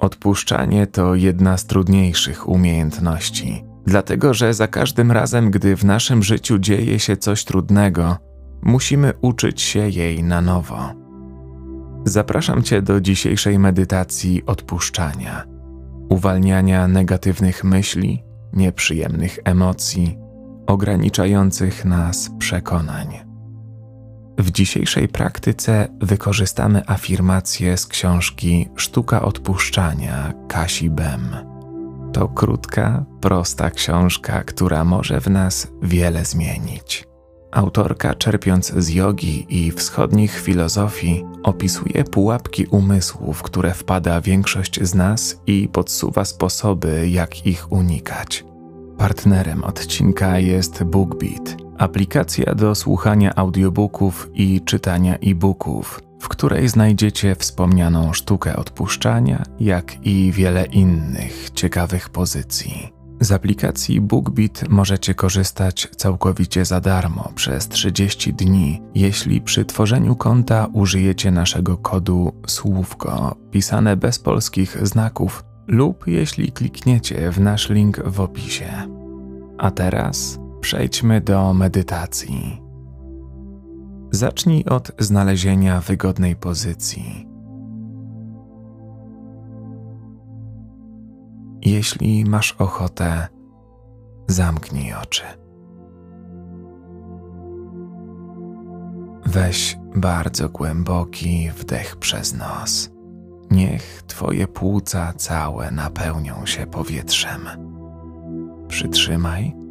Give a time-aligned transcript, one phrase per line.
[0.00, 6.58] Odpuszczanie to jedna z trudniejszych umiejętności, dlatego że za każdym razem, gdy w naszym życiu
[6.58, 8.16] dzieje się coś trudnego,
[8.62, 10.92] musimy uczyć się jej na nowo.
[12.04, 15.44] Zapraszam Cię do dzisiejszej medytacji odpuszczania,
[16.08, 20.18] uwalniania negatywnych myśli, nieprzyjemnych emocji,
[20.66, 23.29] ograniczających nas przekonań.
[24.40, 31.36] W dzisiejszej praktyce wykorzystamy afirmacje z książki Sztuka Odpuszczania Kasi Bem.
[32.12, 37.04] To krótka, prosta książka, która może w nas wiele zmienić.
[37.52, 44.94] Autorka, czerpiąc z jogi i wschodnich filozofii, opisuje pułapki umysłu, w które wpada większość z
[44.94, 48.44] nas i podsuwa sposoby, jak ich unikać.
[48.98, 58.12] Partnerem odcinka jest BookBeat, aplikacja do słuchania audiobooków i czytania e-booków, w której znajdziecie wspomnianą
[58.12, 62.92] sztukę odpuszczania, jak i wiele innych ciekawych pozycji.
[63.20, 70.66] Z aplikacji BookBeat możecie korzystać całkowicie za darmo przez 30 dni, jeśli przy tworzeniu konta
[70.72, 78.20] użyjecie naszego kodu słówko pisane bez polskich znaków lub jeśli klikniecie w nasz link w
[78.20, 78.70] opisie.
[79.58, 82.62] A teraz przejdźmy do medytacji.
[84.10, 87.28] Zacznij od znalezienia wygodnej pozycji.
[91.62, 93.28] Jeśli masz ochotę,
[94.26, 95.24] zamknij oczy.
[99.26, 102.90] Weź bardzo głęboki wdech przez nos.
[103.50, 107.40] Niech Twoje płuca całe napełnią się powietrzem.
[108.68, 109.69] Przytrzymaj.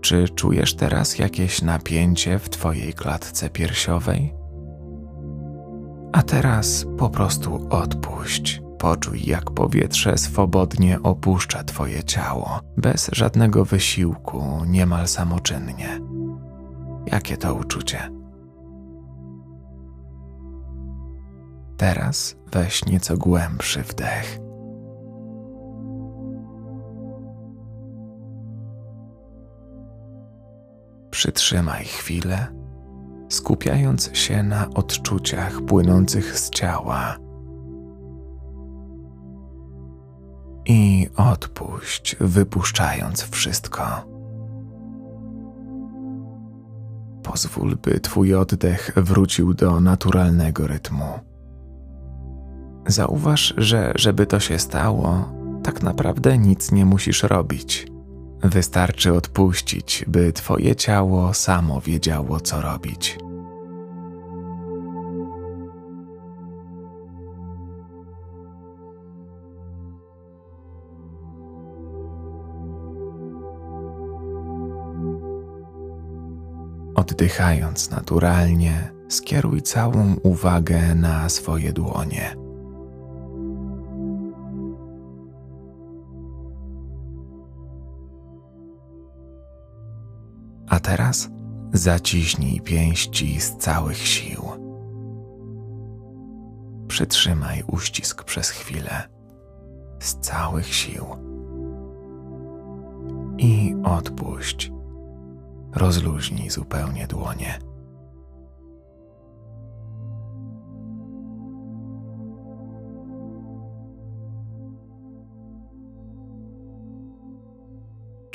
[0.00, 4.34] Czy czujesz teraz jakieś napięcie w Twojej klatce piersiowej?
[6.12, 8.62] A teraz po prostu odpuść.
[8.78, 16.00] Poczuj, jak powietrze swobodnie opuszcza Twoje ciało, bez żadnego wysiłku, niemal samoczynnie.
[17.06, 18.10] Jakie to uczucie?
[21.76, 24.38] Teraz weź nieco głębszy wdech.
[31.20, 32.46] Przytrzymaj chwilę,
[33.28, 37.16] skupiając się na odczuciach płynących z ciała
[40.66, 43.82] i odpuść, wypuszczając wszystko.
[47.22, 51.06] Pozwól, by Twój oddech wrócił do naturalnego rytmu.
[52.86, 55.32] Zauważ, że żeby to się stało,
[55.62, 57.89] tak naprawdę nic nie musisz robić.
[58.42, 63.18] Wystarczy odpuścić, by Twoje ciało samo wiedziało, co robić.
[76.94, 82.39] Oddychając naturalnie, skieruj całą uwagę na swoje dłonie.
[90.82, 91.28] Teraz
[91.72, 94.42] zaciśnij pięści z całych sił.
[96.88, 99.08] Przytrzymaj uścisk przez chwilę
[100.00, 101.06] z całych sił
[103.38, 104.72] i odpuść
[105.74, 107.58] rozluźnij zupełnie dłonie.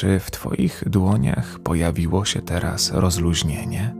[0.00, 3.94] Czy w Twoich dłoniach pojawiło się teraz rozluźnienie?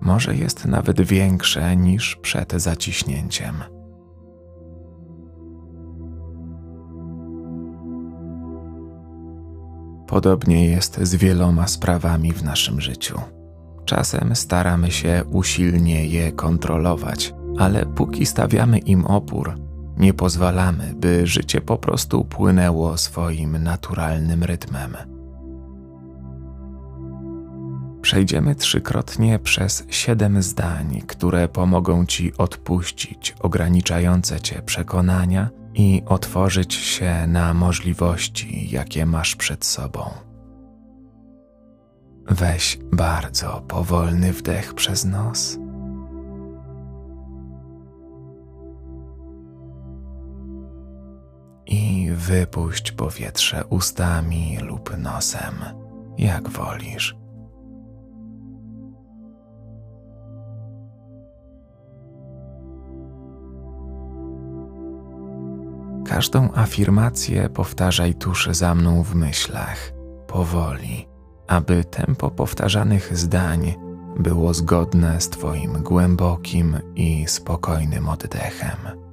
[0.00, 3.54] Może jest nawet większe niż przed zaciśnięciem.
[10.06, 13.20] Podobnie jest z wieloma sprawami w naszym życiu.
[13.84, 19.54] Czasem staramy się usilnie je kontrolować, ale póki stawiamy im opór,
[19.96, 24.96] nie pozwalamy, by życie po prostu płynęło swoim naturalnym rytmem.
[28.02, 37.26] Przejdziemy trzykrotnie przez siedem zdań, które pomogą ci odpuścić ograniczające cię przekonania i otworzyć się
[37.26, 40.10] na możliwości, jakie masz przed sobą.
[42.30, 45.58] Weź bardzo powolny wdech przez nos.
[52.26, 55.54] Wypuść powietrze ustami lub nosem,
[56.18, 57.16] jak wolisz.
[66.06, 69.92] Każdą afirmację powtarzaj tuż za mną w myślach,
[70.26, 71.08] powoli,
[71.46, 73.74] aby tempo powtarzanych zdań
[74.18, 79.11] było zgodne z Twoim głębokim i spokojnym oddechem.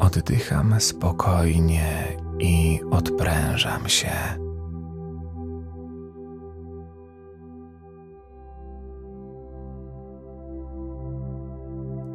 [0.00, 4.10] Oddycham spokojnie i odprężam się.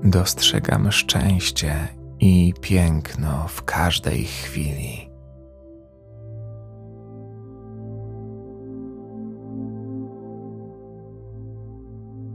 [0.04, 1.88] Dostrzegam szczęście
[2.20, 5.12] i piękno w każdej chwili.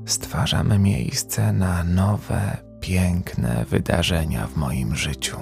[0.07, 5.37] Stwarzamy miejsce na nowe, piękne wydarzenia w moim życiu.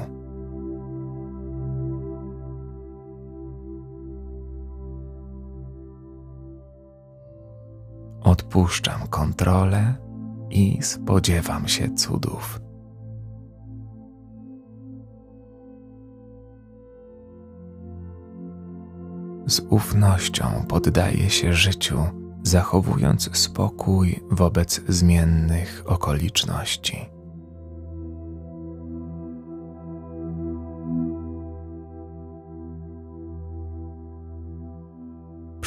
[8.21, 9.95] Odpuszczam kontrolę
[10.51, 12.61] i spodziewam się cudów.
[19.47, 21.99] Z ufnością poddaję się życiu,
[22.43, 27.18] zachowując spokój wobec zmiennych okoliczności.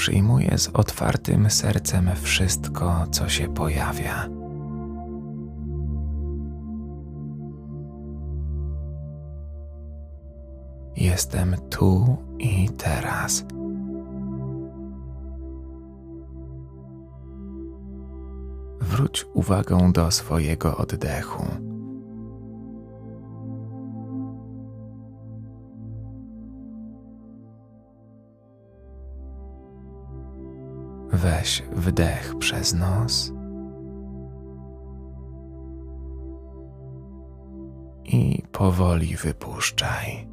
[0.02, 4.30] Przyjmuję z otwartym sercem wszystko, co się pojawia
[10.96, 13.46] Jestem tu i teraz.
[18.80, 21.71] Wróć uwagą do swojego oddechu.
[31.22, 33.32] Weź wdech przez nos
[38.06, 40.28] i powoli wypuszczaj.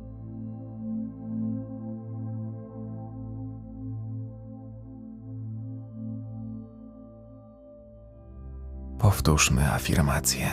[8.98, 10.48] Powtórzmy afirmację.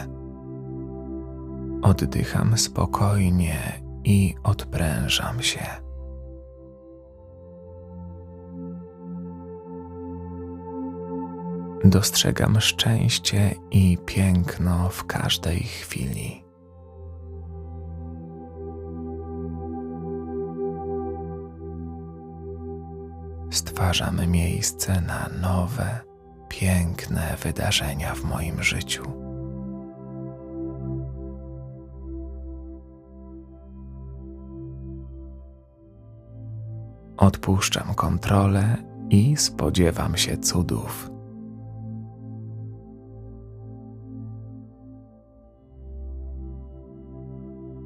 [1.82, 5.85] Oddycham spokojnie i odprężam się.
[11.86, 16.46] Dostrzegam szczęście i piękno w każdej chwili.
[23.52, 26.00] Stwarzamy miejsce na nowe,
[26.50, 29.04] piękne wydarzenia w moim życiu.
[37.18, 38.78] Odpuszczam kontrolę
[39.10, 41.15] i spodziewam się cudów.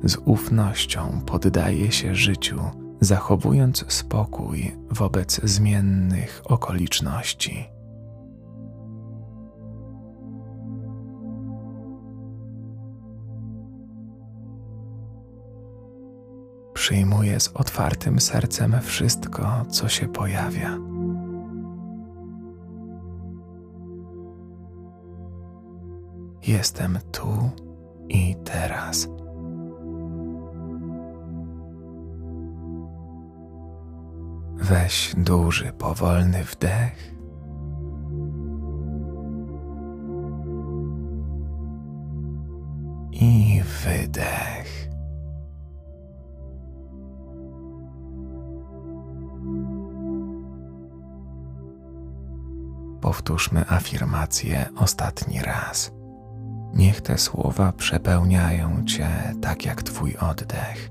[0.09, 2.59] Z ufnością poddaję się życiu,
[3.01, 7.69] zachowując spokój wobec zmiennych okoliczności.
[16.73, 20.77] przyjmuję z otwartym sercem wszystko, co się pojawia.
[26.47, 27.49] Jestem tu
[28.09, 29.18] i teraz.
[34.69, 37.13] Weź duży, powolny wdech.
[43.11, 44.89] I wydech.
[53.01, 55.91] powtórzmy afirmację ostatni raz.
[56.73, 59.09] Niech te słowa przepełniają Cię
[59.41, 60.89] tak jak Twój oddech.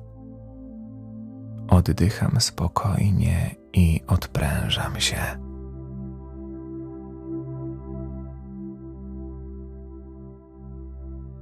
[1.69, 5.21] Oddycham spokojnie i odprężam się.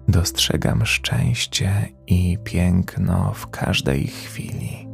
[0.09, 4.87] Dostrzegam szczęście i piękno w każdej chwili.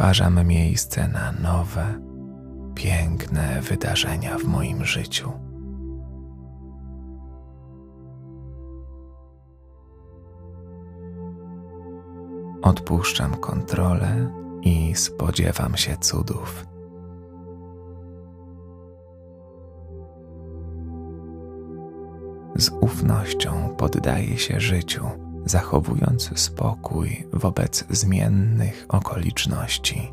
[0.00, 2.00] stwarzam miejsce na nowe,
[2.74, 5.49] piękne wydarzenia w moim życiu.
[12.70, 14.30] Odpuszczam kontrolę
[14.62, 16.66] i spodziewam się cudów.
[22.56, 25.04] Z ufnością poddaję się życiu
[25.44, 30.12] zachowując spokój wobec zmiennych okoliczności.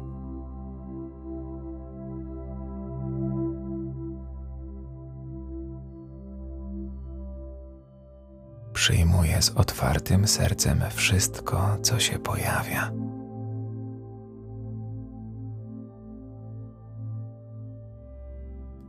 [9.48, 12.92] Z otwartym sercem wszystko, co się pojawia.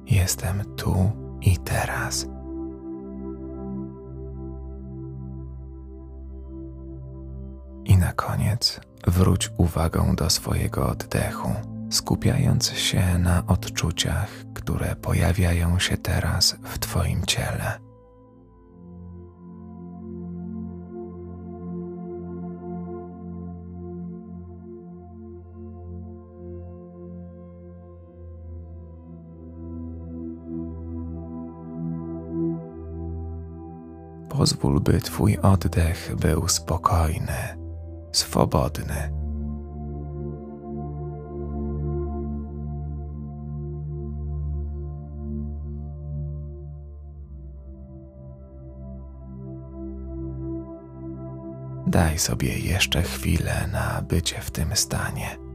[0.06, 1.10] Jestem tu
[1.40, 2.26] i teraz.
[7.84, 11.50] I na koniec wróć uwagą do swojego oddechu,
[11.90, 17.87] skupiając się na odczuciach, które pojawiają się teraz w Twoim ciele.
[34.38, 37.58] Pozwól, by Twój oddech był spokojny,
[38.12, 39.12] swobodny.
[51.86, 55.47] Daj sobie jeszcze chwilę na bycie w tym stanie.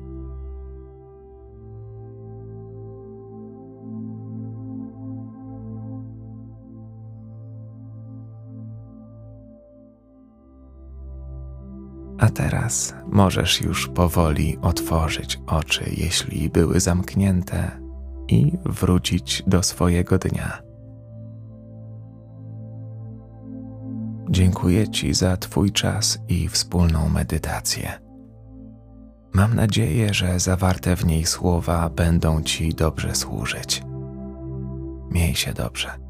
[12.17, 17.83] A teraz możesz już powoli otworzyć oczy, jeśli były zamknięte,
[18.27, 20.61] i wrócić do swojego dnia.
[24.29, 27.99] Dziękuję Ci za Twój czas i wspólną medytację.
[29.33, 33.83] Mam nadzieję, że zawarte w niej słowa będą Ci dobrze służyć.
[35.11, 36.02] Miej się dobrze.